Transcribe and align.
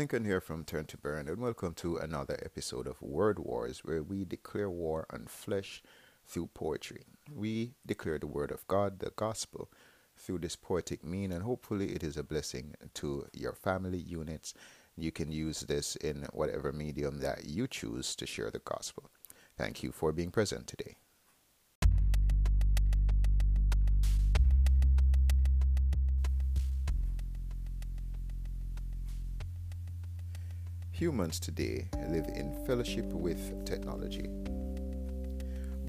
Lincoln 0.00 0.24
here 0.24 0.40
from 0.40 0.64
Turn 0.64 0.86
to 0.86 0.96
Burn, 0.96 1.28
and 1.28 1.38
welcome 1.42 1.74
to 1.74 1.98
another 1.98 2.38
episode 2.42 2.86
of 2.86 3.02
Word 3.02 3.38
Wars, 3.38 3.80
where 3.84 4.02
we 4.02 4.24
declare 4.24 4.70
war 4.70 5.04
on 5.10 5.26
flesh 5.26 5.82
through 6.26 6.46
poetry. 6.54 7.02
We 7.30 7.74
declare 7.84 8.18
the 8.18 8.26
Word 8.26 8.50
of 8.50 8.66
God, 8.66 9.00
the 9.00 9.12
Gospel, 9.14 9.70
through 10.16 10.38
this 10.38 10.56
poetic 10.56 11.04
mean, 11.04 11.32
and 11.32 11.42
hopefully 11.42 11.92
it 11.92 12.02
is 12.02 12.16
a 12.16 12.22
blessing 12.22 12.74
to 12.94 13.26
your 13.34 13.52
family 13.52 13.98
units. 13.98 14.54
You 14.96 15.12
can 15.12 15.30
use 15.30 15.60
this 15.60 15.96
in 15.96 16.26
whatever 16.32 16.72
medium 16.72 17.18
that 17.18 17.44
you 17.44 17.66
choose 17.66 18.16
to 18.16 18.26
share 18.26 18.50
the 18.50 18.60
Gospel. 18.60 19.10
Thank 19.58 19.82
you 19.82 19.92
for 19.92 20.12
being 20.12 20.30
present 20.30 20.66
today. 20.66 20.96
Humans 31.00 31.40
today 31.40 31.88
live 32.10 32.26
in 32.26 32.54
fellowship 32.66 33.06
with 33.06 33.64
technology, 33.64 34.28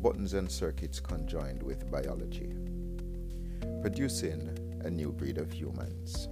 buttons 0.01 0.35
and 0.35 0.49
circuits 0.49 1.01
conjoined 1.01 1.61
with 1.61 1.91
biology, 1.91 2.53
producing 3.81 4.57
a 4.85 4.89
new 4.89 5.11
breed 5.11 5.37
of 5.37 5.51
humans. 5.51 6.29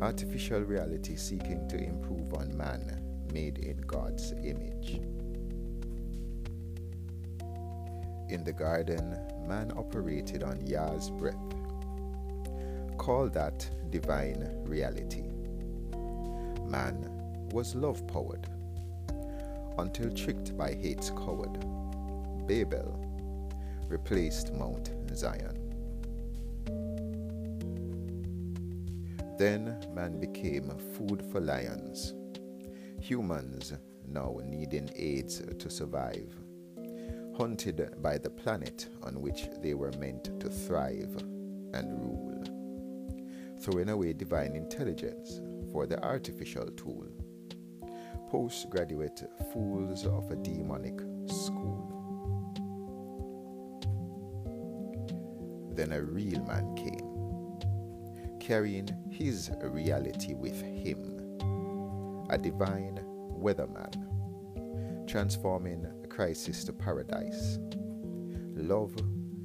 Artificial 0.00 0.62
reality 0.62 1.14
seeking 1.14 1.68
to 1.68 1.76
improve 1.76 2.32
on 2.32 2.56
man 2.56 3.02
made 3.34 3.58
in 3.58 3.76
God's 3.82 4.32
image. 4.42 5.02
In 8.30 8.44
the 8.44 8.54
garden, 8.54 9.14
man 9.46 9.70
operated 9.76 10.42
on 10.42 10.66
Yah's 10.66 11.10
breath. 11.10 11.36
Call 12.96 13.28
that 13.28 13.68
divine 13.90 14.48
reality. 14.64 15.24
Man 16.66 17.13
was 17.54 17.76
love 17.76 18.04
powered 18.08 18.48
until 19.78 20.10
tricked 20.10 20.58
by 20.58 20.74
hate's 20.74 21.10
coward. 21.10 21.64
Babel 22.48 22.98
replaced 23.88 24.52
Mount 24.54 24.90
Zion. 25.14 25.56
Then 29.38 29.86
man 29.94 30.18
became 30.18 30.68
food 30.96 31.22
for 31.30 31.40
lions. 31.40 32.14
Humans 33.00 33.74
now 34.08 34.36
needing 34.44 34.90
aids 34.96 35.40
to 35.56 35.70
survive, 35.70 36.34
hunted 37.36 38.02
by 38.02 38.18
the 38.18 38.30
planet 38.30 38.88
on 39.04 39.22
which 39.22 39.46
they 39.62 39.74
were 39.74 39.92
meant 40.00 40.40
to 40.40 40.48
thrive 40.48 41.14
and 41.72 42.00
rule, 42.00 42.42
throwing 43.60 43.90
away 43.90 44.12
divine 44.12 44.56
intelligence 44.56 45.40
for 45.70 45.86
the 45.86 46.02
artificial 46.02 46.66
tool 46.72 47.06
postgraduate 48.34 49.30
fools 49.52 50.04
of 50.04 50.28
a 50.32 50.34
demonic 50.34 50.98
school. 51.28 51.86
Then 55.72 55.92
a 55.92 56.02
real 56.02 56.42
man 56.42 56.74
came, 56.74 58.40
carrying 58.40 58.88
his 59.08 59.52
reality 59.62 60.34
with 60.34 60.60
him, 60.60 60.98
a 62.28 62.36
divine 62.36 62.98
weatherman, 63.40 63.94
transforming 65.08 65.86
a 66.02 66.08
crisis 66.08 66.64
to 66.64 66.72
paradise. 66.72 67.60
Love 68.56 68.96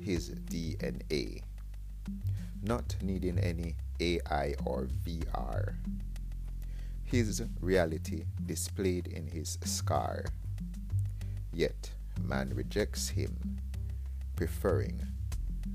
his 0.02 0.32
DNA, 0.32 1.44
not 2.64 2.96
needing 3.04 3.38
any 3.38 3.76
AI 4.00 4.56
or 4.66 4.88
VR 5.06 5.76
his 7.10 7.42
reality 7.60 8.24
displayed 8.46 9.08
in 9.08 9.26
his 9.26 9.58
scar. 9.64 10.26
Yet 11.52 11.90
man 12.22 12.54
rejects 12.54 13.10
him, 13.10 13.60
preferring 14.36 15.02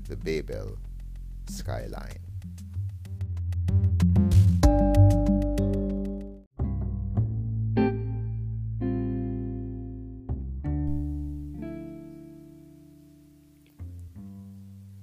the 0.07 0.15
Babel 0.15 0.77
skyline. 1.47 2.19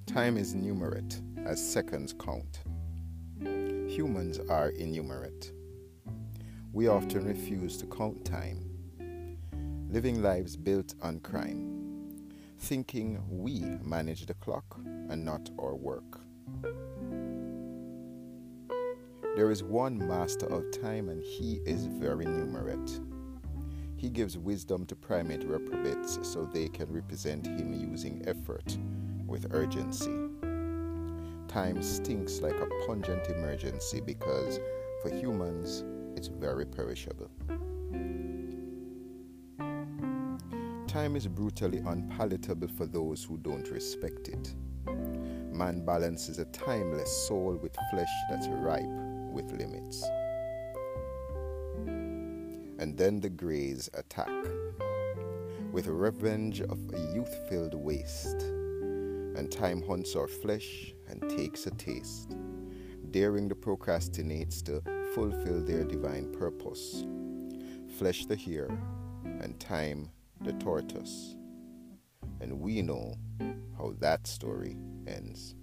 Time 0.07 0.37
is 0.37 0.55
numerate 0.55 1.21
as 1.45 1.63
seconds 1.63 2.15
count. 2.19 2.61
Humans 3.39 4.39
are 4.49 4.69
innumerate 4.69 5.51
we 6.73 6.87
often 6.87 7.23
refuse 7.23 7.77
to 7.77 7.85
count 7.85 8.25
time, 8.25 8.57
living 9.91 10.23
lives 10.23 10.55
built 10.55 10.95
on 11.03 11.19
crime, 11.19 12.09
thinking 12.57 13.21
we 13.29 13.59
manage 13.83 14.25
the 14.25 14.33
clock 14.33 14.65
and 14.83 15.23
not 15.23 15.51
our 15.59 15.75
work. 15.75 16.19
There 19.35 19.51
is 19.51 19.63
one 19.63 19.99
master 19.99 20.47
of 20.47 20.71
time, 20.81 21.09
and 21.09 21.23
he 21.23 21.59
is 21.65 21.85
very 21.85 22.25
numerate. 22.25 22.99
He 23.95 24.09
gives 24.09 24.35
wisdom 24.35 24.87
to 24.87 24.95
primate 24.95 25.43
reprobates 25.43 26.17
so 26.23 26.43
they 26.45 26.69
can 26.69 26.91
represent 26.91 27.45
him 27.45 27.73
using 27.73 28.23
effort 28.27 28.77
with 29.27 29.45
urgency. 29.51 30.27
Time 31.47 31.83
stinks 31.83 32.41
like 32.41 32.55
a 32.55 32.67
pungent 32.87 33.27
emergency 33.27 34.01
because 34.01 34.59
for 35.03 35.09
humans, 35.09 35.83
it's 36.15 36.27
very 36.27 36.65
perishable. 36.65 37.29
Time 40.87 41.15
is 41.15 41.27
brutally 41.27 41.79
unpalatable 41.79 42.67
for 42.67 42.85
those 42.85 43.23
who 43.23 43.37
don't 43.37 43.69
respect 43.71 44.29
it. 44.29 44.53
Man 45.51 45.83
balances 45.83 46.39
a 46.39 46.45
timeless 46.45 47.27
soul 47.27 47.57
with 47.61 47.75
flesh 47.89 48.09
that's 48.29 48.47
ripe 48.47 48.83
with 49.31 49.51
limits. 49.51 50.03
And 52.79 52.97
then 52.97 53.19
the 53.19 53.29
Greys 53.29 53.89
attack 53.93 54.29
with 55.71 55.87
revenge 55.87 56.61
of 56.61 56.79
a 56.93 56.99
youth 57.13 57.35
filled 57.49 57.73
waste. 57.73 58.43
And 59.35 59.51
time 59.51 59.81
hunts 59.87 60.15
our 60.15 60.27
flesh 60.27 60.93
and 61.07 61.27
takes 61.27 61.65
a 61.65 61.71
taste, 61.71 62.35
daring 63.09 63.47
the 63.47 63.55
procrastinates 63.55 64.61
to 64.65 64.83
fulfill 65.13 65.61
their 65.61 65.83
divine 65.83 66.31
purpose. 66.31 67.05
Flesh 67.97 68.25
the 68.25 68.35
hare, 68.35 68.69
and 69.41 69.59
time 69.59 70.09
the 70.41 70.53
tortoise. 70.53 71.35
And 72.41 72.59
we 72.59 72.81
know 72.81 73.15
how 73.77 73.93
that 73.99 74.25
story 74.25 74.75
ends. 75.05 75.55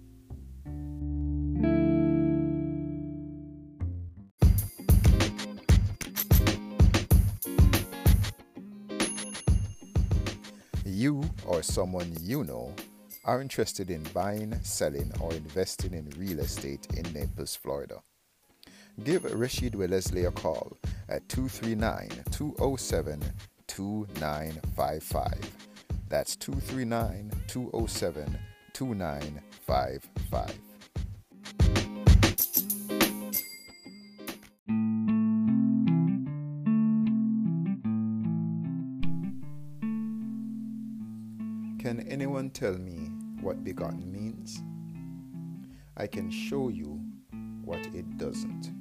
You 10.85 11.23
or 11.45 11.61
someone 11.61 12.15
you 12.21 12.43
know 12.45 12.73
are 13.25 13.41
interested 13.41 13.89
in 13.89 14.03
buying, 14.13 14.57
selling, 14.63 15.11
or 15.19 15.33
investing 15.33 15.93
in 15.93 16.09
real 16.17 16.39
estate 16.39 16.87
in 16.95 17.11
Naples, 17.13 17.55
Florida 17.55 18.01
give 19.03 19.23
Rashid 19.23 19.75
Wellesley 19.75 20.25
a 20.25 20.31
call 20.31 20.77
at 21.09 21.27
239 21.29 22.09
207 22.31 23.19
2955. 23.67 25.57
That's 26.09 26.35
239 26.35 27.31
207 27.47 28.37
2955. 28.73 30.59
Can 41.79 42.01
anyone 42.07 42.49
tell 42.51 42.73
me 42.77 43.09
what 43.41 43.63
begotten 43.63 44.11
means? 44.11 44.61
I 45.97 46.07
can 46.07 46.29
show 46.29 46.69
you 46.69 47.01
what 47.63 47.79
it 47.93 48.17
doesn't 48.17 48.80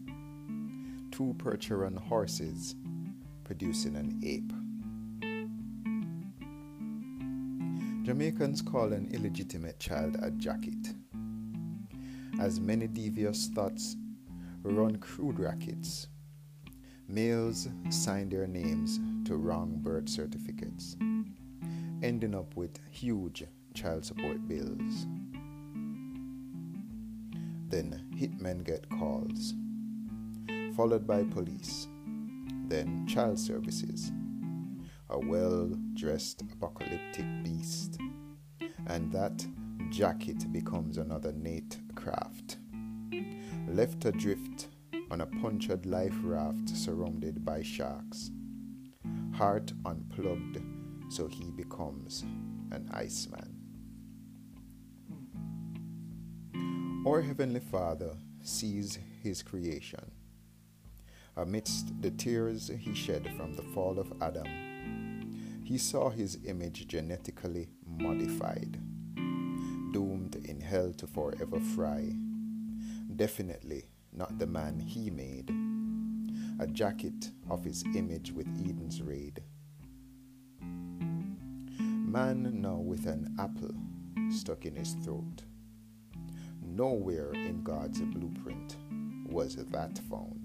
two 1.20 1.34
Percheron 1.36 1.98
horses 1.98 2.76
producing 3.44 3.94
an 3.94 4.18
ape. 4.24 4.50
Jamaicans 8.06 8.62
call 8.62 8.94
an 8.94 9.06
illegitimate 9.12 9.78
child 9.78 10.16
a 10.22 10.30
jacket. 10.30 10.94
As 12.40 12.58
many 12.58 12.86
devious 12.86 13.48
thoughts 13.48 13.96
run 14.62 14.96
crude 14.96 15.38
rackets, 15.38 16.08
males 17.06 17.68
sign 17.90 18.30
their 18.30 18.46
names 18.46 18.98
to 19.26 19.36
wrong 19.36 19.76
birth 19.82 20.08
certificates, 20.08 20.96
ending 22.02 22.34
up 22.34 22.56
with 22.56 22.78
huge 22.90 23.44
child 23.74 24.06
support 24.06 24.48
bills. 24.48 25.06
Then 27.68 28.06
hitmen 28.16 28.64
get 28.64 28.88
calls 28.88 29.52
followed 30.80 31.06
by 31.06 31.22
police, 31.24 31.88
then 32.68 33.06
child 33.06 33.38
services, 33.38 34.12
a 35.10 35.18
well 35.18 35.70
dressed 35.92 36.42
apocalyptic 36.54 37.26
beast, 37.44 37.98
and 38.86 39.12
that 39.12 39.46
jacket 39.90 40.50
becomes 40.54 40.96
another 40.96 41.32
Nate 41.32 41.76
craft. 41.94 42.56
Left 43.68 44.02
adrift 44.06 44.68
on 45.10 45.20
a 45.20 45.26
punctured 45.26 45.84
life 45.84 46.16
raft 46.22 46.70
surrounded 46.70 47.44
by 47.44 47.60
sharks, 47.60 48.30
heart 49.34 49.74
unplugged 49.84 50.62
so 51.10 51.26
he 51.26 51.50
becomes 51.50 52.22
an 52.70 52.88
iceman. 52.94 53.54
Our 57.06 57.20
Heavenly 57.20 57.60
Father 57.60 58.16
sees 58.42 58.98
his 59.22 59.42
creation. 59.42 60.09
Amidst 61.40 62.02
the 62.02 62.10
tears 62.10 62.70
he 62.78 62.94
shed 62.94 63.26
from 63.34 63.56
the 63.56 63.62
fall 63.62 63.98
of 63.98 64.12
Adam, 64.20 64.44
he 65.64 65.78
saw 65.78 66.10
his 66.10 66.38
image 66.44 66.86
genetically 66.86 67.70
modified, 67.86 68.78
doomed 69.90 70.36
in 70.44 70.60
hell 70.60 70.92
to 70.92 71.06
forever 71.06 71.58
fry. 71.74 72.12
Definitely 73.16 73.84
not 74.12 74.38
the 74.38 74.46
man 74.46 74.80
he 74.80 75.08
made, 75.08 75.50
a 76.60 76.66
jacket 76.66 77.30
of 77.48 77.64
his 77.64 77.84
image 77.94 78.32
with 78.32 78.46
Eden's 78.60 79.00
raid. 79.00 79.42
Man 80.60 82.60
now 82.60 82.76
with 82.76 83.06
an 83.06 83.34
apple 83.38 83.74
stuck 84.30 84.66
in 84.66 84.76
his 84.76 84.92
throat. 85.02 85.44
Nowhere 86.62 87.32
in 87.32 87.62
God's 87.62 88.02
blueprint 88.02 88.76
was 89.26 89.56
that 89.56 89.98
found. 90.10 90.39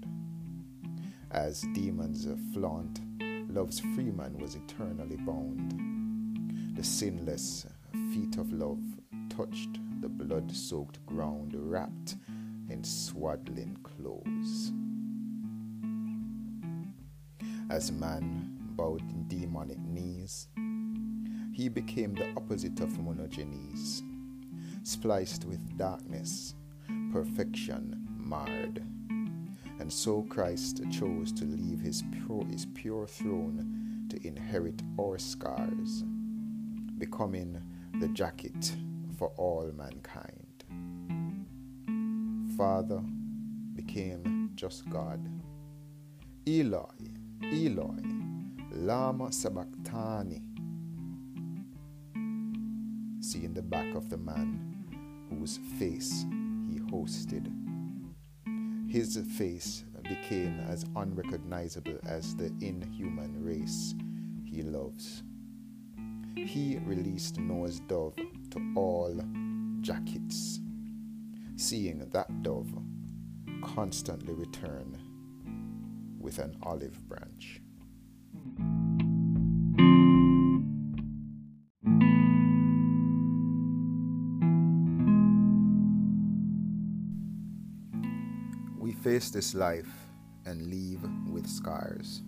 As 1.30 1.62
demons 1.74 2.26
flaunt, 2.54 3.00
love's 3.48 3.80
freeman 3.80 4.38
was 4.38 4.54
eternally 4.54 5.16
bound. 5.16 6.76
The 6.76 6.84
sinless 6.84 7.66
feet 8.12 8.36
of 8.36 8.52
love 8.52 8.82
touched 9.28 9.78
the 10.00 10.08
blood 10.08 10.54
soaked 10.54 11.04
ground, 11.04 11.52
wrapped 11.54 12.16
in 12.68 12.84
swaddling 12.84 13.76
clothes. 13.82 14.72
As 17.68 17.90
man 17.90 18.56
bowed 18.76 19.00
in 19.00 19.26
demonic 19.26 19.78
knees, 19.78 20.48
he 21.52 21.68
became 21.68 22.14
the 22.14 22.28
opposite 22.36 22.78
of 22.80 22.90
monogenes, 22.98 24.02
spliced 24.84 25.44
with 25.44 25.76
darkness, 25.76 26.54
perfection 27.12 28.06
marred. 28.16 28.84
And 29.78 29.92
so 29.92 30.22
Christ 30.22 30.82
chose 30.90 31.32
to 31.32 31.44
leave 31.44 31.80
his 31.80 32.02
pure, 32.12 32.44
his 32.46 32.66
pure 32.66 33.06
throne 33.06 34.06
to 34.10 34.26
inherit 34.26 34.82
our 35.00 35.18
scars, 35.18 36.04
becoming 36.98 37.60
the 38.00 38.08
jacket 38.08 38.74
for 39.18 39.32
all 39.36 39.70
mankind. 39.76 40.64
Father 42.56 43.02
became 43.74 44.50
just 44.54 44.88
God. 44.88 45.20
Eloi, 46.46 46.80
Eloi, 47.42 48.02
Lama 48.72 49.30
Sabachthani. 49.32 50.42
Seeing 53.20 53.52
the 53.52 53.62
back 53.62 53.94
of 53.94 54.08
the 54.08 54.16
man 54.16 54.84
whose 55.28 55.58
face 55.78 56.24
he 56.70 56.78
hosted. 56.78 57.52
His 58.96 59.18
face 59.36 59.84
became 60.04 60.58
as 60.70 60.86
unrecognizable 60.96 61.98
as 62.06 62.34
the 62.34 62.46
inhuman 62.62 63.44
race 63.44 63.94
he 64.42 64.62
loves. 64.62 65.22
He 66.34 66.78
released 66.78 67.38
Noah's 67.38 67.80
dove 67.80 68.16
to 68.16 68.72
all 68.74 69.20
jackets 69.82 70.60
seeing 71.56 72.08
that 72.10 72.42
dove 72.42 72.72
constantly 73.62 74.32
return 74.32 74.96
with 76.18 76.38
an 76.38 76.56
olive 76.62 76.98
branch. 77.06 77.60
Face 89.16 89.30
this 89.30 89.54
life 89.54 90.10
and 90.44 90.66
leave 90.66 91.00
with 91.30 91.46
scars, 91.48 92.20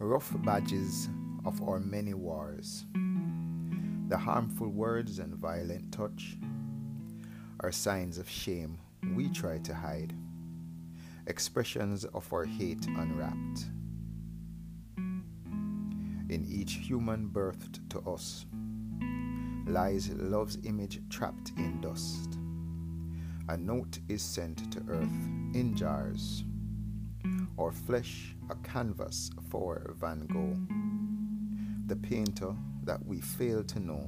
rough 0.00 0.34
badges 0.42 1.08
of 1.44 1.62
our 1.62 1.78
many 1.78 2.12
wars, 2.12 2.84
the 4.08 4.18
harmful 4.18 4.66
words 4.66 5.20
and 5.20 5.36
violent 5.36 5.92
touch 5.92 6.36
are 7.60 7.70
signs 7.70 8.18
of 8.18 8.28
shame 8.28 8.80
we 9.14 9.28
try 9.28 9.58
to 9.58 9.72
hide, 9.72 10.12
expressions 11.28 12.04
of 12.04 12.32
our 12.32 12.44
hate 12.44 12.84
unwrapped. 12.88 13.66
In 16.30 16.44
each 16.48 16.72
human 16.72 17.28
birthed 17.28 17.88
to 17.90 18.00
us 18.10 18.44
lies 19.68 20.10
love's 20.10 20.58
image 20.64 21.00
trapped 21.08 21.52
in 21.56 21.80
dust. 21.80 22.40
A 23.50 23.56
note 23.56 23.98
is 24.08 24.20
sent 24.20 24.70
to 24.72 24.80
earth 24.88 25.28
in 25.54 25.74
jars, 25.74 26.44
or 27.56 27.72
flesh 27.72 28.36
a 28.50 28.54
canvas 28.56 29.30
for 29.48 29.94
Van 29.98 30.26
Gogh, 30.26 30.58
the 31.86 31.96
painter 31.96 32.54
that 32.84 33.02
we 33.06 33.22
fail 33.22 33.64
to 33.64 33.80
know 33.80 34.06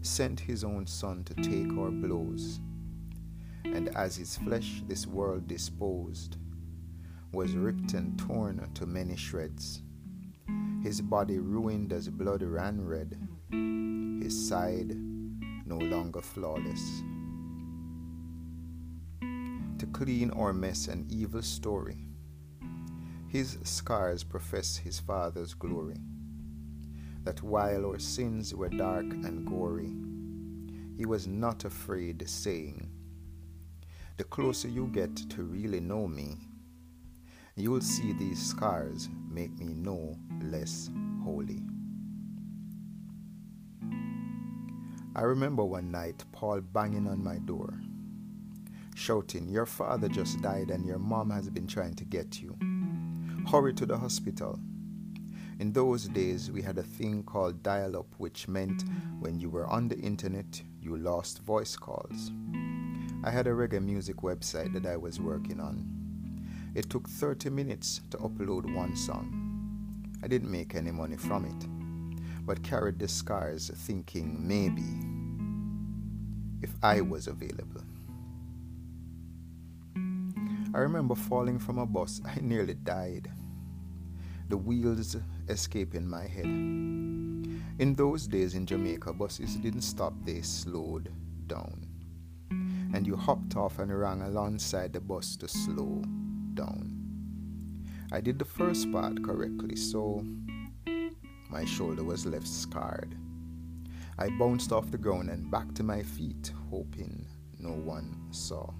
sent 0.00 0.40
his 0.40 0.64
own 0.64 0.86
son 0.86 1.22
to 1.24 1.34
take 1.34 1.70
our 1.76 1.90
blows. 1.90 2.60
And 3.64 3.94
as 3.94 4.16
his 4.16 4.38
flesh 4.38 4.82
this 4.88 5.06
world 5.06 5.46
disposed 5.46 6.38
was 7.32 7.52
ripped 7.56 7.92
and 7.92 8.18
torn 8.18 8.66
to 8.72 8.86
many 8.86 9.16
shreds, 9.16 9.82
his 10.82 11.02
body 11.02 11.38
ruined 11.40 11.92
as 11.92 12.08
blood 12.08 12.42
ran 12.42 12.80
red, 12.80 13.18
his 13.50 14.48
side 14.48 14.96
no 15.66 15.76
longer 15.76 16.22
flawless. 16.22 17.02
Clean 19.92 20.30
or 20.30 20.52
mess 20.52 20.86
an 20.86 21.06
evil 21.10 21.42
story, 21.42 22.04
his 23.26 23.58
scars 23.64 24.22
profess 24.22 24.76
his 24.76 25.00
father's 25.00 25.54
glory. 25.54 26.00
That 27.24 27.42
while 27.42 27.86
our 27.86 27.98
sins 27.98 28.54
were 28.54 28.68
dark 28.68 29.04
and 29.04 29.46
gory, 29.46 29.92
he 30.96 31.04
was 31.04 31.26
not 31.26 31.64
afraid, 31.64 32.28
saying, 32.28 32.90
The 34.16 34.24
closer 34.24 34.68
you 34.68 34.86
get 34.88 35.16
to 35.30 35.42
really 35.42 35.80
know 35.80 36.06
me, 36.06 36.36
you'll 37.56 37.80
see 37.80 38.12
these 38.12 38.44
scars 38.44 39.08
make 39.28 39.58
me 39.58 39.74
no 39.74 40.16
less 40.42 40.90
holy. 41.24 41.62
I 45.16 45.22
remember 45.22 45.64
one 45.64 45.90
night 45.90 46.24
Paul 46.30 46.60
banging 46.60 47.08
on 47.08 47.22
my 47.22 47.38
door, 47.38 47.80
shouting, 48.98 49.48
Your 49.48 49.64
father 49.64 50.08
just 50.08 50.42
died 50.42 50.70
and 50.70 50.84
your 50.84 50.98
mom 50.98 51.30
has 51.30 51.48
been 51.48 51.66
trying 51.66 51.94
to 51.94 52.04
get 52.04 52.42
you. 52.42 52.56
Hurry 53.50 53.72
to 53.74 53.86
the 53.86 53.96
hospital. 53.96 54.58
In 55.60 55.72
those 55.72 56.08
days, 56.08 56.50
we 56.50 56.62
had 56.62 56.78
a 56.78 56.82
thing 56.82 57.22
called 57.22 57.62
dial 57.62 57.96
up, 57.96 58.14
which 58.18 58.48
meant 58.48 58.84
when 59.20 59.38
you 59.38 59.50
were 59.50 59.66
on 59.66 59.88
the 59.88 59.98
internet, 59.98 60.62
you 60.80 60.96
lost 60.96 61.42
voice 61.42 61.76
calls. 61.76 62.32
I 63.24 63.30
had 63.30 63.46
a 63.46 63.50
reggae 63.50 63.82
music 63.82 64.18
website 64.18 64.72
that 64.74 64.86
I 64.86 64.96
was 64.96 65.20
working 65.20 65.60
on. 65.60 65.88
It 66.74 66.90
took 66.90 67.08
30 67.08 67.50
minutes 67.50 68.00
to 68.10 68.18
upload 68.18 68.72
one 68.74 68.94
song. 68.94 70.08
I 70.22 70.28
didn't 70.28 70.50
make 70.50 70.74
any 70.74 70.90
money 70.90 71.16
from 71.16 71.44
it, 71.44 72.46
but 72.46 72.62
carried 72.62 72.98
the 72.98 73.08
scars 73.08 73.70
thinking 73.74 74.36
maybe 74.46 74.82
if 76.62 76.74
I 76.82 77.00
was 77.00 77.26
available. 77.26 77.87
I 80.78 80.82
remember 80.82 81.16
falling 81.16 81.58
from 81.58 81.78
a 81.78 81.86
bus, 81.86 82.20
I 82.24 82.38
nearly 82.40 82.74
died 82.74 83.28
the 84.48 84.56
wheels 84.56 85.16
escaping 85.48 86.06
my 86.06 86.22
head. 86.22 86.44
In 86.44 87.94
those 87.96 88.28
days 88.28 88.54
in 88.54 88.64
Jamaica, 88.64 89.12
buses 89.12 89.56
didn't 89.56 89.82
stop, 89.82 90.14
they 90.24 90.40
slowed 90.40 91.12
down. 91.48 91.84
And 92.94 93.08
you 93.08 93.16
hopped 93.16 93.56
off 93.56 93.80
and 93.80 93.92
ran 93.92 94.22
alongside 94.22 94.92
the 94.92 95.00
bus 95.00 95.36
to 95.38 95.48
slow 95.48 96.00
down. 96.54 96.94
I 98.12 98.20
did 98.20 98.38
the 98.38 98.44
first 98.44 98.92
part 98.92 99.20
correctly, 99.24 99.74
so 99.74 100.24
my 101.50 101.64
shoulder 101.64 102.04
was 102.04 102.24
left 102.24 102.46
scarred. 102.46 103.16
I 104.16 104.28
bounced 104.38 104.70
off 104.70 104.92
the 104.92 104.96
ground 104.96 105.28
and 105.28 105.50
back 105.50 105.74
to 105.74 105.82
my 105.82 106.04
feet, 106.04 106.52
hoping 106.70 107.26
no 107.58 107.72
one 107.72 108.28
saw. 108.30 108.70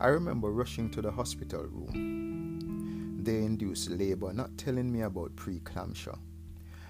I 0.00 0.08
remember 0.08 0.50
rushing 0.50 0.90
to 0.90 1.02
the 1.02 1.10
hospital 1.10 1.62
room. 1.62 3.20
They 3.22 3.38
induced 3.38 3.90
labor, 3.90 4.32
not 4.32 4.58
telling 4.58 4.92
me 4.92 5.02
about 5.02 5.36
preeclampsia. 5.36 6.18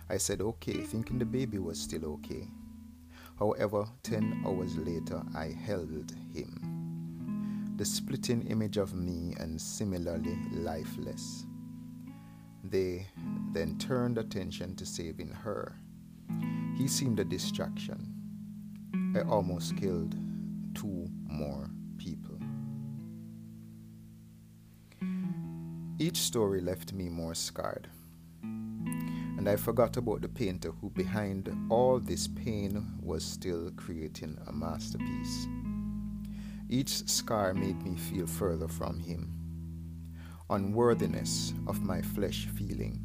I 0.09 0.17
said 0.17 0.41
okay, 0.41 0.81
thinking 0.81 1.19
the 1.19 1.27
baby 1.27 1.59
was 1.59 1.79
still 1.79 2.07
okay. 2.15 2.49
However, 3.39 3.87
10 4.05 4.45
hours 4.47 4.77
later, 4.79 5.23
I 5.37 5.49
held 5.49 6.15
him. 6.33 7.75
The 7.77 7.85
splitting 7.85 8.47
image 8.47 8.79
of 8.79 8.95
me 8.95 9.35
and 9.39 9.61
similarly 9.61 10.39
lifeless. 10.53 11.45
They 12.63 13.07
then 13.53 13.77
turned 13.79 14.17
attention 14.17 14.77
to 14.77 14.87
saving 14.87 15.31
her. 15.31 15.77
He 16.77 16.89
seemed 16.89 17.21
a 17.21 17.25
distraction. 17.25 18.15
I 19.15 19.21
almost 19.21 19.77
killed 19.77 20.17
two 20.75 21.09
more 21.27 21.69
Each 26.05 26.19
story 26.19 26.61
left 26.61 26.93
me 26.93 27.09
more 27.09 27.35
scarred. 27.35 27.89
And 28.43 29.49
I 29.49 29.57
forgot 29.57 29.97
about 29.97 30.21
the 30.21 30.29
painter 30.29 30.71
who, 30.71 30.91
behind 30.91 31.49
all 31.71 31.99
this 31.99 32.29
pain, 32.29 32.99
was 33.03 33.25
still 33.25 33.71
creating 33.75 34.37
a 34.47 34.53
masterpiece. 34.53 35.49
Each 36.69 37.09
scar 37.09 37.55
made 37.55 37.83
me 37.83 37.97
feel 37.97 38.27
further 38.27 38.69
from 38.69 39.01
him. 39.01 39.33
Unworthiness 40.51 41.55
of 41.67 41.81
my 41.81 42.03
flesh 42.03 42.49
feeling. 42.55 43.01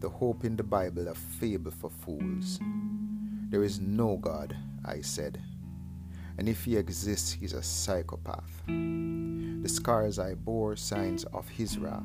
The 0.00 0.10
hope 0.10 0.44
in 0.44 0.54
the 0.54 0.64
Bible 0.64 1.08
a 1.08 1.14
fable 1.14 1.70
for 1.70 1.88
fools. 1.88 2.60
There 3.48 3.64
is 3.64 3.80
no 3.80 4.18
God, 4.18 4.54
I 4.84 5.00
said. 5.00 5.40
And 6.36 6.46
if 6.46 6.62
he 6.66 6.76
exists, 6.76 7.32
he's 7.32 7.54
a 7.54 7.62
psychopath. 7.62 8.52
The 9.66 9.72
scars 9.72 10.20
I 10.20 10.34
bore 10.34 10.76
signs 10.76 11.24
of 11.24 11.48
his 11.48 11.76
wrath. 11.76 12.04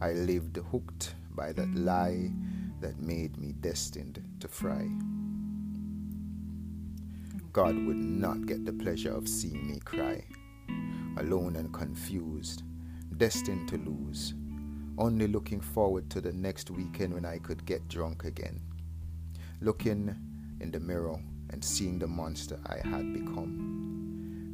I 0.00 0.12
lived 0.12 0.56
hooked 0.56 1.14
by 1.32 1.52
that 1.52 1.74
lie 1.74 2.30
that 2.80 2.98
made 2.98 3.36
me 3.36 3.52
destined 3.52 4.22
to 4.40 4.48
fry. 4.48 4.88
God 7.52 7.76
would 7.76 7.98
not 7.98 8.46
get 8.46 8.64
the 8.64 8.72
pleasure 8.72 9.12
of 9.12 9.28
seeing 9.28 9.70
me 9.70 9.78
cry, 9.80 10.24
alone 11.18 11.56
and 11.56 11.70
confused, 11.70 12.62
destined 13.18 13.68
to 13.68 13.76
lose, 13.76 14.32
only 14.96 15.26
looking 15.26 15.60
forward 15.60 16.08
to 16.08 16.22
the 16.22 16.32
next 16.32 16.70
weekend 16.70 17.12
when 17.12 17.26
I 17.26 17.36
could 17.36 17.66
get 17.66 17.88
drunk 17.88 18.24
again, 18.24 18.58
looking 19.60 20.16
in 20.62 20.70
the 20.70 20.80
mirror 20.80 21.20
and 21.50 21.62
seeing 21.62 21.98
the 21.98 22.06
monster 22.06 22.58
I 22.64 22.78
had 22.88 23.12
become. 23.12 23.68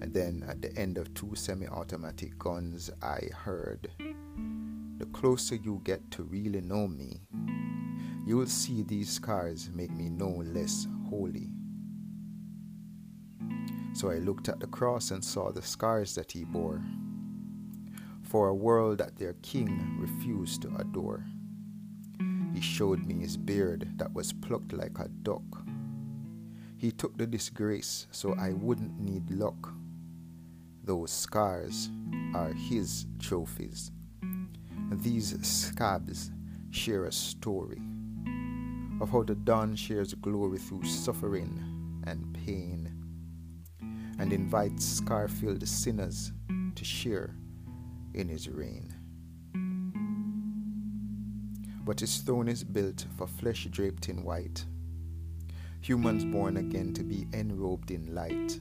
And 0.05 0.13
then 0.13 0.45
at 0.47 0.61
the 0.61 0.71
end 0.79 0.99
of 0.99 1.15
two 1.15 1.35
semi 1.35 1.67
automatic 1.67 2.39
guns, 2.39 2.91
I 3.01 3.21
heard 3.33 3.89
the 4.99 5.07
closer 5.07 5.55
you 5.55 5.81
get 5.83 6.11
to 6.11 6.25
really 6.25 6.61
know 6.61 6.87
me, 6.87 7.23
you 8.27 8.37
will 8.37 8.47
see 8.47 8.83
these 8.83 9.09
scars 9.09 9.71
make 9.73 9.91
me 9.91 10.11
no 10.11 10.29
less 10.29 10.87
holy. 11.09 11.49
So 13.95 14.11
I 14.11 14.17
looked 14.17 14.51
at 14.51 14.61
the 14.61 14.67
cross 14.67 15.11
and 15.11 15.25
saw 15.25 15.51
the 15.51 15.63
scars 15.63 16.15
that 16.17 16.33
he 16.33 16.45
bore 16.45 16.83
for 18.25 18.49
a 18.49 18.55
world 18.55 18.99
that 18.99 19.17
their 19.17 19.37
king 19.41 19.97
refused 19.99 20.61
to 20.63 20.77
adore. 20.77 21.25
He 22.53 22.61
showed 22.61 23.07
me 23.07 23.21
his 23.23 23.39
beard 23.39 23.89
that 23.97 24.13
was 24.13 24.35
plucked 24.35 24.75
like 24.75 24.99
a 24.99 25.09
duck 25.23 25.65
he 26.77 26.93
took 26.93 27.17
the 27.17 27.27
disgrace 27.27 28.07
so 28.11 28.35
I 28.35 28.53
wouldn't 28.53 29.01
need 29.01 29.31
luck. 29.31 29.73
Those 30.85 31.11
scars 31.11 31.89
are 32.35 32.53
his 32.53 33.07
trophies. 33.19 33.91
These 34.91 35.35
scabs 35.47 36.31
share 36.71 37.07
a 37.07 37.13
story 37.13 37.81
of 39.01 39.11
how 39.11 39.23
the 39.23 39.35
dawn 39.35 39.77
shares 39.77 40.13
glory 40.15 40.59
through 40.59 40.85
suffering 40.85 42.03
and 42.07 42.35
pain 42.35 42.93
and 44.19 44.33
invites 44.33 44.85
scar 44.85 45.27
filled 45.27 45.67
sinners 45.67 46.33
to 46.75 46.85
share 46.85 47.35
in 48.13 48.29
his 48.29 48.49
reign. 48.49 48.95
But 51.85 52.01
his 52.01 52.19
throne 52.19 52.49
is 52.49 52.63
built 52.63 53.07
for 53.17 53.27
flesh 53.27 53.67
draped 53.71 54.09
in 54.09 54.23
white 54.23 54.65
humans 55.85 56.25
born 56.25 56.57
again 56.57 56.95
to 56.95 57.03
be 57.03 57.27
enrobed 57.33 57.91
in 57.91 58.15
light, 58.15 58.59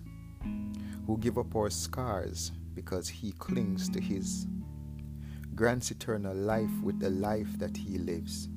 who 1.05 1.17
give 1.17 1.37
up 1.37 1.55
our 1.55 1.69
scars 1.69 2.51
because 2.73 3.07
he 3.07 3.31
clings 3.33 3.89
to 3.89 3.99
his, 3.99 4.47
grants 5.55 5.91
eternal 5.91 6.35
life 6.35 6.71
with 6.81 6.99
the 6.99 7.09
life 7.09 7.59
that 7.59 7.75
he 7.75 7.97
lives. 7.97 8.47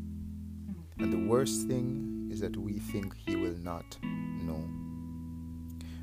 And 0.98 1.12
the 1.12 1.28
worst 1.28 1.66
thing 1.66 2.28
is 2.30 2.40
that 2.40 2.56
we 2.56 2.78
think 2.78 3.14
he 3.16 3.36
will 3.36 3.56
not 3.58 3.98
know. 4.02 4.64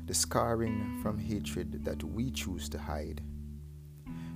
The 0.06 0.14
scarring 0.14 1.00
from 1.02 1.18
hatred 1.18 1.84
that 1.84 2.04
we 2.04 2.30
choose 2.30 2.68
to 2.70 2.78
hide. 2.78 3.22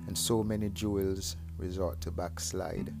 And 0.07 0.17
so 0.17 0.43
many 0.43 0.69
jewels 0.69 1.37
resort 1.57 2.01
to 2.01 2.11
backslide, 2.11 2.93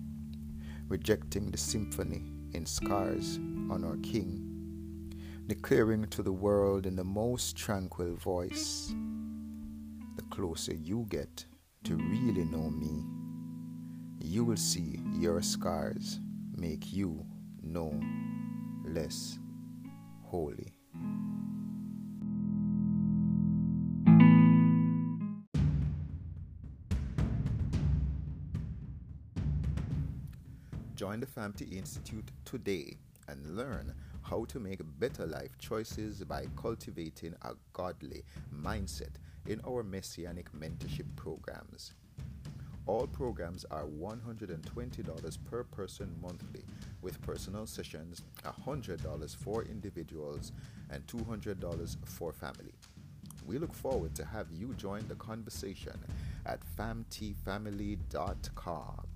rejecting 0.87 1.49
the 1.49 1.57
symphony 1.57 2.31
in 2.53 2.65
scars 2.65 3.37
on 3.71 3.83
our 3.83 3.97
King 3.97 4.48
declaring 5.49 6.05
to 6.05 6.21
the 6.21 6.31
world 6.31 6.85
in 6.85 6.95
the 6.95 7.03
most 7.03 7.57
tranquil 7.57 8.13
voice 8.13 8.93
the 10.15 10.21
closer 10.29 10.75
you 10.75 11.07
get 11.09 11.43
to 11.83 11.95
really 11.95 12.45
know 12.45 12.69
me, 12.69 13.03
you 14.21 14.45
will 14.45 14.55
see 14.55 14.99
your 15.17 15.41
scars 15.41 16.19
make 16.55 16.93
you 16.93 17.25
no 17.63 17.99
less 18.85 19.39
holy. 20.21 20.71
Join 30.95 31.19
the 31.19 31.25
FAMT 31.25 31.75
Institute 31.75 32.29
today 32.45 32.97
and 33.27 33.57
learn 33.57 33.95
how 34.21 34.45
to 34.45 34.59
make 34.59 34.79
better 34.99 35.25
life 35.25 35.57
choices 35.57 36.23
by 36.23 36.45
cultivating 36.55 37.33
a 37.41 37.55
godly 37.73 38.23
mindset 38.53 39.15
in 39.47 39.59
our 39.67 39.81
Messianic 39.83 40.51
mentorship 40.51 41.07
programs. 41.15 41.95
All 42.85 43.07
programs 43.07 43.65
are 43.65 43.85
$120 43.85 45.37
per 45.45 45.63
person 45.63 46.15
monthly, 46.21 46.63
with 47.01 47.21
personal 47.21 47.65
sessions 47.67 48.23
$100 48.43 49.35
for 49.35 49.63
individuals 49.63 50.51
and 50.89 51.05
$200 51.05 51.97
for 52.05 52.33
family. 52.33 52.73
We 53.45 53.57
look 53.57 53.73
forward 53.73 54.15
to 54.15 54.25
have 54.25 54.51
you 54.51 54.73
join 54.75 55.07
the 55.07 55.15
conversation 55.15 55.97
at 56.45 56.59
famtfamily.com. 56.77 59.08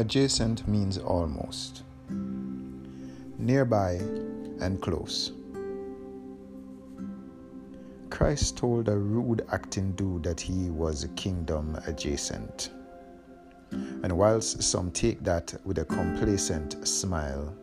Adjacent 0.00 0.66
means 0.66 0.96
almost, 0.96 1.82
nearby 3.38 4.00
and 4.62 4.80
close. 4.80 5.32
Christ 8.08 8.56
told 8.56 8.88
a 8.88 8.96
rude 8.96 9.44
acting 9.52 9.92
dude 9.92 10.22
that 10.22 10.40
he 10.40 10.70
was 10.70 11.06
kingdom 11.16 11.78
adjacent. 11.86 12.70
And 13.72 14.16
whilst 14.16 14.62
some 14.62 14.90
take 14.90 15.22
that 15.24 15.52
with 15.66 15.76
a 15.76 15.84
complacent 15.84 16.88
smile, 16.88 17.54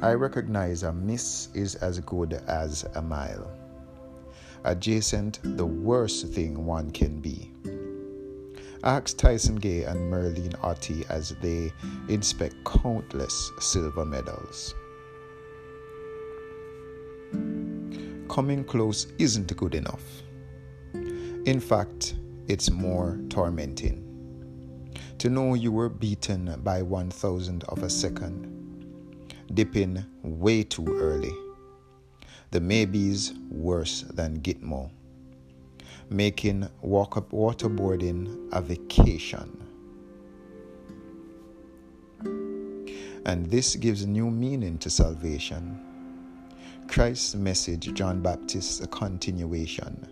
I 0.00 0.12
recognize 0.12 0.84
a 0.84 0.92
miss 0.92 1.48
is 1.54 1.74
as 1.74 1.98
good 1.98 2.34
as 2.46 2.84
a 2.94 3.02
mile. 3.02 3.50
Adjacent, 4.62 5.40
the 5.42 5.66
worst 5.66 6.28
thing 6.28 6.64
one 6.64 6.92
can 6.92 7.18
be. 7.18 7.50
Ask 8.84 9.16
Tyson 9.16 9.56
Gay 9.56 9.84
and 9.84 10.12
Merlene 10.12 10.60
Ottey 10.60 11.08
as 11.08 11.30
they 11.40 11.72
inspect 12.08 12.54
countless 12.66 13.50
silver 13.58 14.04
medals. 14.04 14.74
Coming 18.28 18.62
close 18.62 19.06
isn't 19.18 19.56
good 19.56 19.74
enough. 19.74 20.02
In 20.92 21.60
fact, 21.60 22.16
it's 22.46 22.70
more 22.70 23.18
tormenting. 23.30 24.02
To 25.16 25.30
know 25.30 25.54
you 25.54 25.72
were 25.72 25.88
beaten 25.88 26.60
by 26.62 26.82
one 26.82 27.10
thousandth 27.10 27.64
of 27.70 27.82
a 27.82 27.88
second, 27.88 29.24
dipping 29.54 30.04
way 30.22 30.62
too 30.62 30.84
early. 31.00 31.32
The 32.50 32.60
maybes 32.60 33.32
worse 33.48 34.02
than 34.02 34.40
Gitmo. 34.40 34.90
Making 36.10 36.68
walk 36.82 37.16
up 37.16 37.30
waterboarding 37.30 38.48
a 38.52 38.60
vacation. 38.60 39.60
And 43.26 43.50
this 43.50 43.76
gives 43.76 44.06
new 44.06 44.30
meaning 44.30 44.78
to 44.78 44.90
salvation. 44.90 45.80
Christ's 46.88 47.34
message, 47.34 47.94
John 47.94 48.20
Baptist's 48.20 48.80
a 48.80 48.86
continuation. 48.86 50.06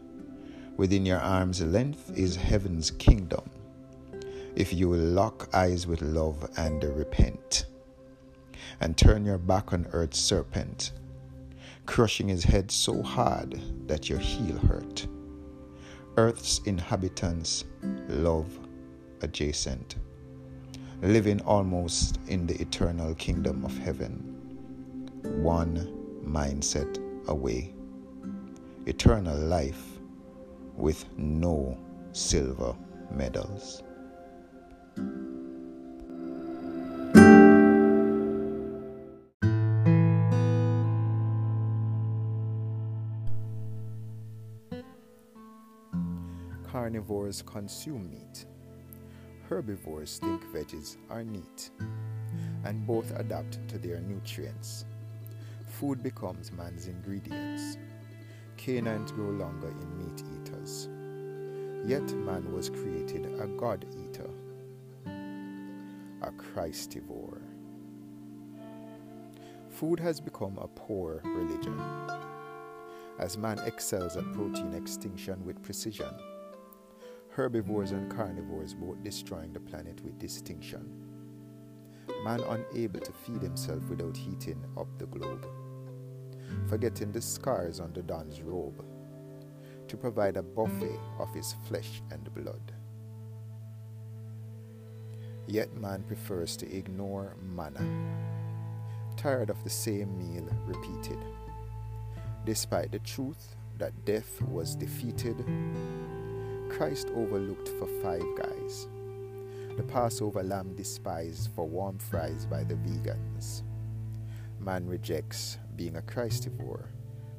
Within 0.78 1.04
your 1.04 1.20
arm's 1.20 1.60
length 1.60 2.16
is 2.16 2.34
heaven's 2.34 2.90
kingdom. 2.90 3.48
If 4.56 4.72
you 4.72 4.88
will 4.88 4.98
lock 4.98 5.48
eyes 5.54 5.86
with 5.86 6.00
love 6.00 6.50
and 6.56 6.82
repent, 6.82 7.66
and 8.80 8.96
turn 8.96 9.24
your 9.24 9.38
back 9.38 9.72
on 9.72 9.86
earth's 9.92 10.18
serpent, 10.18 10.92
crushing 11.86 12.28
his 12.28 12.44
head 12.44 12.70
so 12.70 13.02
hard 13.02 13.60
that 13.86 14.08
your 14.08 14.18
heel 14.18 14.56
hurt. 14.58 15.06
Earth's 16.18 16.58
inhabitants 16.66 17.64
love 18.08 18.58
adjacent, 19.22 19.96
living 21.00 21.40
almost 21.42 22.18
in 22.26 22.46
the 22.46 22.60
eternal 22.60 23.14
kingdom 23.14 23.64
of 23.64 23.76
heaven, 23.78 24.18
one 25.42 25.76
mindset 26.22 26.98
away. 27.28 27.74
Eternal 28.86 29.38
life 29.38 29.98
with 30.76 31.06
no 31.16 31.78
silver 32.12 32.76
medals. 33.10 33.82
Consume 47.40 48.10
meat. 48.10 48.44
Herbivores 49.48 50.18
think 50.18 50.44
veggies 50.52 50.96
are 51.08 51.24
neat, 51.24 51.70
and 52.64 52.86
both 52.86 53.10
adapt 53.18 53.66
to 53.68 53.78
their 53.78 54.00
nutrients. 54.00 54.84
Food 55.66 56.02
becomes 56.02 56.52
man's 56.52 56.88
ingredients. 56.88 57.78
Canines 58.58 59.12
grow 59.12 59.30
longer 59.30 59.68
in 59.68 59.98
meat 59.98 60.22
eaters. 60.34 60.88
Yet 61.86 62.12
man 62.12 62.52
was 62.52 62.68
created 62.68 63.24
a 63.40 63.46
God 63.46 63.86
eater, 63.96 64.30
a 66.22 66.30
Christivore. 66.32 67.40
Food 69.70 70.00
has 70.00 70.20
become 70.20 70.58
a 70.58 70.68
poor 70.68 71.22
religion, 71.24 71.80
as 73.18 73.38
man 73.38 73.58
excels 73.60 74.16
at 74.16 74.32
protein 74.32 74.74
extinction 74.74 75.42
with 75.46 75.62
precision 75.62 76.14
herbivores 77.32 77.92
and 77.92 78.10
carnivores 78.10 78.74
both 78.74 79.02
destroying 79.02 79.52
the 79.52 79.60
planet 79.60 80.00
with 80.04 80.18
distinction. 80.18 80.86
Man 82.24 82.40
unable 82.40 83.00
to 83.00 83.12
feed 83.12 83.40
himself 83.40 83.88
without 83.88 84.16
heating 84.16 84.62
up 84.76 84.86
the 84.98 85.06
globe, 85.06 85.46
forgetting 86.68 87.10
the 87.10 87.22
scars 87.22 87.80
on 87.80 87.92
the 87.94 88.02
Don's 88.02 88.42
robe, 88.42 88.84
to 89.88 89.96
provide 89.96 90.36
a 90.36 90.42
buffet 90.42 90.98
of 91.18 91.32
his 91.34 91.54
flesh 91.66 92.02
and 92.10 92.32
blood. 92.34 92.72
Yet 95.46 95.74
man 95.74 96.02
prefers 96.02 96.56
to 96.58 96.76
ignore 96.76 97.36
manna, 97.40 97.84
tired 99.16 99.48
of 99.48 99.64
the 99.64 99.70
same 99.70 100.16
meal 100.18 100.46
repeated. 100.66 101.18
Despite 102.44 102.92
the 102.92 102.98
truth 103.00 103.56
that 103.78 104.04
death 104.04 104.40
was 104.42 104.76
defeated, 104.76 105.44
Christ 106.72 107.08
overlooked 107.14 107.68
for 107.68 107.86
five 108.02 108.24
guys. 108.34 108.88
The 109.76 109.82
Passover 109.82 110.42
lamb 110.42 110.74
despised 110.74 111.50
for 111.54 111.68
warm 111.68 111.98
fries 111.98 112.46
by 112.46 112.64
the 112.64 112.76
vegans. 112.76 113.62
Man 114.58 114.86
rejects 114.86 115.58
being 115.76 115.96
a 115.96 116.00
Christivore 116.00 116.86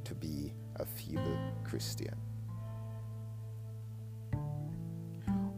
to 0.04 0.13
be 0.13 0.54
a 0.76 0.86
feeble 0.86 1.38
Christian. 1.63 2.15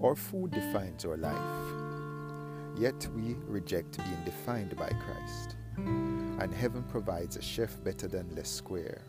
Our 0.01 0.15
food 0.15 0.51
defines 0.51 1.03
our 1.03 1.17
life, 1.17 2.79
yet 2.79 3.07
we 3.13 3.35
reject 3.45 3.97
being 3.97 4.23
defined 4.23 4.77
by 4.77 4.88
Christ. 4.88 5.57
And 5.77 6.53
heaven 6.53 6.83
provides 6.83 7.35
a 7.35 7.41
chef 7.41 7.83
better 7.83 8.07
than 8.07 8.33
Les 8.35 8.47
Square, 8.47 9.01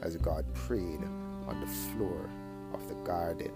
as 0.00 0.16
God 0.16 0.44
prayed 0.54 1.02
on 1.48 1.60
the 1.60 1.66
floor 1.66 2.30
of 2.74 2.88
the 2.88 2.94
garden. 2.96 3.52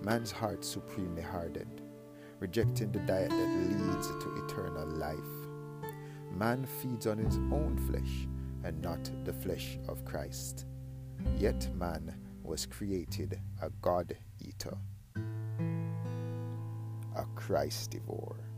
Man's 0.00 0.32
heart 0.32 0.64
supremely 0.64 1.22
hardened, 1.22 1.82
rejecting 2.40 2.90
the 2.92 3.00
diet 3.00 3.30
that 3.30 3.36
leads 3.36 4.08
to 4.08 4.44
eternal 4.44 4.86
life. 4.86 5.18
Man 6.34 6.64
feeds 6.64 7.06
on 7.06 7.18
his 7.18 7.36
own 7.36 7.76
flesh 7.90 8.26
and 8.64 8.80
not 8.80 9.10
the 9.24 9.32
flesh 9.32 9.78
of 9.88 10.04
Christ. 10.04 10.66
Yet 11.38 11.68
man 11.76 12.14
was 12.42 12.66
created 12.66 13.40
a 13.60 13.70
God 13.80 14.16
eater, 14.40 14.76
a 17.16 17.24
Christivore. 17.36 18.36
you 18.36 18.51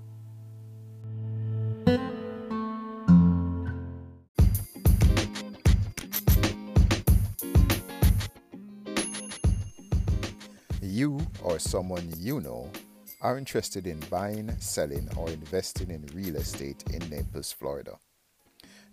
or 11.54 11.58
someone 11.60 12.12
you 12.18 12.40
know 12.40 12.68
are 13.20 13.38
interested 13.38 13.86
in 13.86 14.00
buying, 14.10 14.50
selling, 14.58 15.08
or 15.16 15.28
investing 15.28 15.88
in 15.88 16.04
real 16.12 16.34
estate 16.34 16.82
in 16.92 16.98
Naples, 17.08 17.52
Florida, 17.52 17.96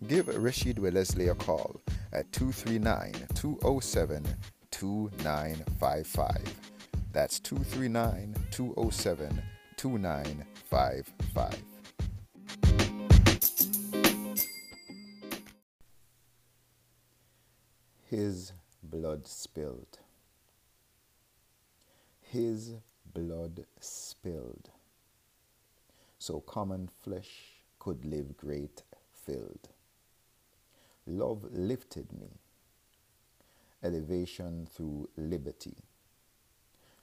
give 0.07 0.27
Rashid 0.27 0.77
Wellesley 0.77 1.29
a 1.29 1.35
call 1.35 1.81
at 2.13 2.31
239 2.31 3.13
207 3.33 4.27
2955. 4.69 6.55
That's 7.11 7.39
239 7.39 8.35
207 8.51 9.41
2955. 9.77 11.63
His 18.07 18.53
blood 18.83 19.25
spilled 19.25 19.97
his 22.31 22.75
blood 23.13 23.65
spilled, 23.81 24.69
so 26.17 26.39
common 26.39 26.87
flesh 27.03 27.61
could 27.77 28.05
live 28.05 28.37
great 28.37 28.83
filled. 29.11 29.67
Love 31.05 31.45
lifted 31.51 32.13
me, 32.13 32.29
elevation 33.83 34.65
through 34.71 35.09
liberty. 35.17 35.75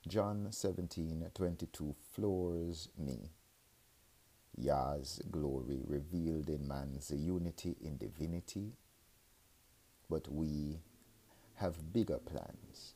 John 0.07 0.47
17 0.51 1.27
22 1.35 1.95
floors 2.15 2.89
me. 2.97 3.29
Yah's 4.57 5.21
glory 5.31 5.83
revealed 5.87 6.49
in 6.49 6.67
man's 6.67 7.11
unity 7.15 7.77
in 7.83 7.99
divinity, 7.99 8.73
but 10.09 10.27
we 10.33 10.79
have 11.57 11.93
bigger 11.93 12.19
plans. 12.19 12.95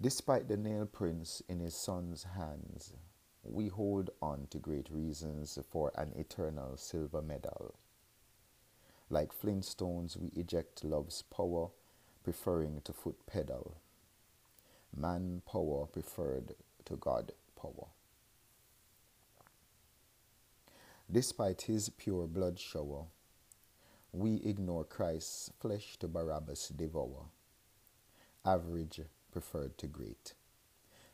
Despite 0.00 0.46
the 0.46 0.56
nail 0.56 0.86
prints 0.86 1.42
in 1.48 1.58
his 1.58 1.74
son's 1.74 2.22
hands, 2.22 2.92
we 3.42 3.66
hold 3.66 4.10
on 4.22 4.46
to 4.50 4.58
great 4.58 4.88
reasons 4.90 5.58
for 5.68 5.90
an 5.96 6.12
eternal 6.14 6.76
silver 6.76 7.20
medal. 7.20 7.74
Like 9.10 9.32
flintstones, 9.32 10.16
we 10.16 10.28
eject 10.40 10.84
love's 10.84 11.22
power, 11.22 11.70
preferring 12.22 12.80
to 12.84 12.92
foot 12.92 13.26
pedal. 13.26 13.78
Man 14.96 15.42
power 15.44 15.86
preferred 15.86 16.54
to 16.84 16.96
God 16.96 17.32
power. 17.60 17.88
Despite 21.10 21.62
his 21.62 21.88
pure 21.88 22.28
blood 22.28 22.60
shower, 22.60 23.06
we 24.12 24.36
ignore 24.44 24.84
Christ's 24.84 25.50
flesh 25.58 25.96
to 25.98 26.06
Barabbas 26.06 26.68
devour. 26.68 27.24
Average 28.44 29.00
preferred 29.38 29.78
to 29.78 29.86
great, 29.86 30.34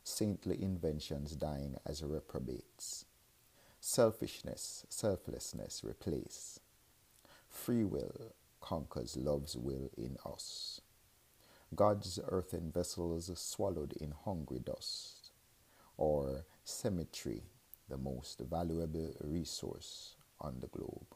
saintly 0.03 0.57
inventions 0.63 1.37
dying 1.37 1.77
as 1.85 2.03
reprobates, 2.03 3.05
selfishness, 3.81 4.87
selflessness 4.89 5.83
replace, 5.85 6.59
free 7.51 7.85
will 7.85 8.33
conquers 8.63 9.15
love's 9.19 9.59
will 9.59 9.91
in 9.99 10.17
us. 10.25 10.81
God's 11.75 12.19
earthen 12.29 12.73
vessels 12.73 13.31
swallowed 13.39 13.93
in 14.01 14.15
hungry 14.25 14.61
dust, 14.61 15.33
or 15.99 16.47
cemetery, 16.65 17.43
the 17.91 17.99
most 17.99 18.41
valuable 18.41 19.13
resource 19.21 20.17
on 20.41 20.61
the 20.61 20.69
globe. 20.69 21.15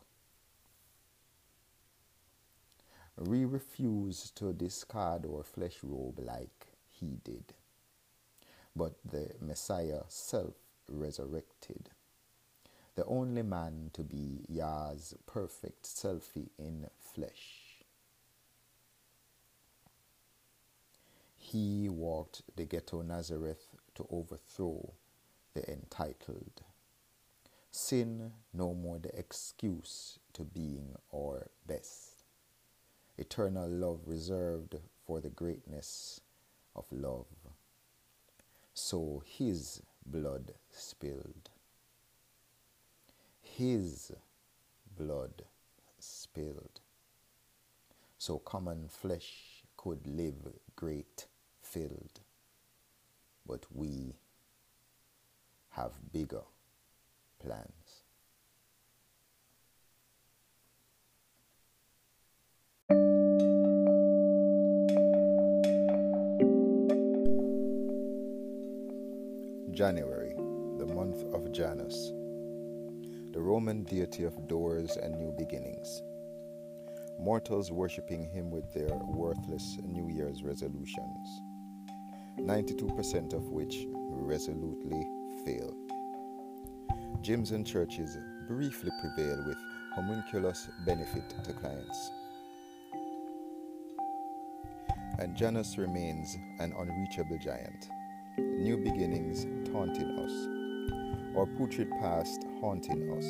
We 3.16 3.46
refuse 3.46 4.30
to 4.32 4.52
discard 4.52 5.24
our 5.24 5.42
flesh 5.42 5.78
robe 5.82 6.20
like 6.20 6.67
he 7.00 7.18
did. 7.24 7.54
But 8.74 8.94
the 9.04 9.32
Messiah 9.40 10.02
self 10.08 10.54
resurrected, 10.88 11.90
the 12.94 13.04
only 13.04 13.42
man 13.42 13.90
to 13.94 14.02
be 14.02 14.44
Yah's 14.48 15.14
perfect 15.26 15.84
selfie 15.84 16.50
in 16.58 16.86
flesh. 16.98 17.84
He 21.36 21.88
walked 21.88 22.42
the 22.56 22.66
ghetto 22.66 23.02
Nazareth 23.02 23.74
to 23.94 24.06
overthrow 24.10 24.92
the 25.54 25.70
entitled. 25.70 26.62
Sin 27.70 28.32
no 28.52 28.74
more 28.74 28.98
the 28.98 29.16
excuse 29.18 30.18
to 30.34 30.44
being 30.44 30.94
our 31.14 31.48
best. 31.66 32.24
Eternal 33.16 33.68
love 33.68 34.00
reserved 34.06 34.76
for 35.06 35.20
the 35.20 35.30
greatness 35.30 36.20
of 36.78 36.84
love. 36.92 37.26
So 38.72 39.22
his 39.26 39.82
blood 40.06 40.52
spilled. 40.70 41.50
His 43.42 44.12
blood 44.96 45.42
spilled. 45.98 46.80
So 48.16 48.38
common 48.38 48.88
flesh 48.88 49.64
could 49.76 50.06
live 50.06 50.52
great 50.76 51.26
filled. 51.62 52.20
But 53.44 53.66
we 53.74 54.14
have 55.70 55.92
bigger 56.12 56.44
plans. 57.44 57.87
January, 69.78 70.34
the 70.76 70.92
month 70.92 71.22
of 71.32 71.52
Janus, 71.52 72.10
the 73.32 73.40
Roman 73.40 73.84
deity 73.84 74.24
of 74.24 74.48
doors 74.48 74.96
and 74.96 75.16
new 75.16 75.32
beginnings. 75.38 76.02
Mortals 77.20 77.70
worshipping 77.70 78.28
him 78.28 78.50
with 78.50 78.74
their 78.74 78.92
worthless 79.06 79.78
New 79.84 80.08
Year's 80.08 80.42
resolutions, 80.42 81.28
92% 82.40 83.32
of 83.34 83.50
which 83.50 83.86
resolutely 83.86 85.06
fail. 85.44 85.72
Gyms 87.22 87.52
and 87.52 87.64
churches 87.64 88.18
briefly 88.48 88.90
prevail 89.00 89.44
with 89.46 89.58
homunculus 89.94 90.68
benefit 90.84 91.36
to 91.44 91.52
clients. 91.52 92.10
And 95.20 95.36
Janus 95.36 95.78
remains 95.78 96.36
an 96.58 96.74
unreachable 96.76 97.38
giant 97.38 97.90
new 98.38 98.76
beginnings 98.76 99.46
taunting 99.70 100.18
us, 100.18 101.36
our 101.36 101.46
putrid 101.56 101.90
past 102.00 102.44
haunting 102.60 103.10
us, 103.16 103.24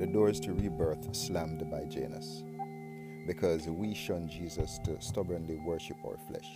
the 0.00 0.06
doors 0.06 0.40
to 0.40 0.52
rebirth 0.52 1.14
slammed 1.14 1.70
by 1.70 1.84
Janus, 1.84 2.42
because 3.26 3.66
we 3.68 3.94
shun 3.94 4.28
Jesus 4.28 4.78
to 4.84 5.00
stubbornly 5.00 5.58
worship 5.64 5.96
our 6.04 6.16
flesh. 6.28 6.48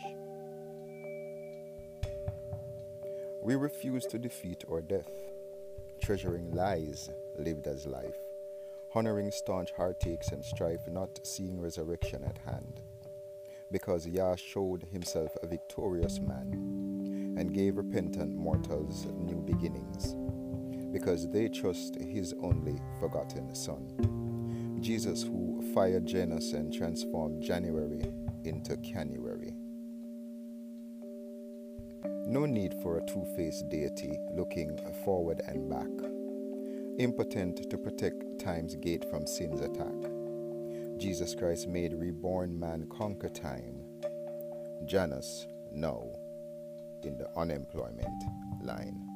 We 3.43 3.57
refuse 3.57 4.07
to 4.07 4.19
defeat 4.19 4.65
our 4.71 4.83
death, 4.83 5.11
treasuring 6.03 6.53
lies 6.53 7.11
lived 7.39 7.67
as 7.67 7.87
life, 7.87 8.19
honoring 8.95 9.31
staunch 9.31 9.73
heartaches 9.77 10.29
and 10.33 10.45
strife, 10.45 10.87
not 10.89 11.21
seeing 11.25 11.61
resurrection 11.61 12.25
at 12.25 12.39
hand, 12.39 12.81
because 13.71 14.07
Yah 14.07 14.37
showed 14.37 14.85
himself 14.93 15.37
a 15.43 15.47
victorious 15.47 16.21
man 16.21 16.92
and 17.43 17.53
gave 17.53 17.77
repentant 17.77 18.37
mortals 18.37 19.07
new 19.19 19.41
beginnings, 19.41 20.15
because 20.93 21.29
they 21.29 21.49
trust 21.49 21.97
his 21.97 22.33
only 22.41 22.81
forgotten 23.01 23.53
Son, 23.53 24.79
Jesus, 24.81 25.25
who 25.25 25.61
fired 25.75 26.07
Janus 26.07 26.53
and 26.53 26.73
transformed 26.73 27.43
January 27.43 28.05
into 28.45 28.77
Canuary. 28.77 29.57
No 32.29 32.47
need 32.47 32.75
for 32.81 32.99
a 32.99 33.07
two 33.07 33.25
faced 33.37 33.69
deity 33.69 34.17
looking 34.37 34.79
forward 35.05 35.41
and 35.49 35.69
back, 35.69 35.91
impotent 37.01 37.69
to 37.69 37.77
protect 37.77 38.39
time's 38.39 38.77
gate 38.77 39.05
from 39.11 39.27
sin's 39.27 39.61
attack. 39.61 40.01
Jesus 40.97 41.35
Christ 41.35 41.67
made 41.67 41.93
reborn 41.95 42.57
man 42.57 42.87
conquer 42.89 43.31
time. 43.31 43.83
Janus, 44.87 45.49
no 45.73 46.22
in 47.05 47.19
the 47.19 47.29
unemployment 47.37 48.25
line. 48.63 49.12